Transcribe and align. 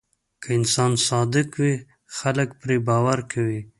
که 0.41 0.49
انسان 0.59 0.91
صادق 1.09 1.49
وي، 1.61 1.73
خلک 2.17 2.49
پرې 2.61 2.77
باور 2.87 3.19
کوي. 3.31 3.59